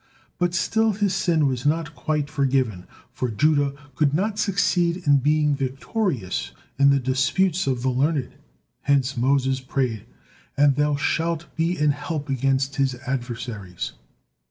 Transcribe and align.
But 0.39 0.55
still 0.55 0.93
his 0.93 1.13
sin 1.13 1.45
was 1.45 1.63
not 1.63 1.93
quite 1.93 2.27
forgiven, 2.27 2.87
for 3.11 3.29
Judah 3.29 3.75
could 3.93 4.15
not 4.15 4.39
succeed 4.39 5.03
in 5.05 5.17
being 5.19 5.55
victorious 5.55 6.53
in 6.79 6.89
the 6.89 6.97
disputes 6.97 7.67
of 7.67 7.83
the 7.83 7.91
learned, 7.91 8.33
hence 8.81 9.15
Moses 9.15 9.59
prayed, 9.59 10.07
"And 10.57 10.75
Thou 10.75 10.95
shalt 10.95 11.55
be 11.55 11.77
an 11.77 11.91
help 11.91 12.29
against 12.29 12.77
his 12.77 12.95
adversaries." 13.05 13.91